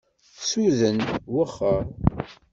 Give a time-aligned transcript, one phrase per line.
[0.47, 0.97] Suden,
[1.33, 1.83] wexxer.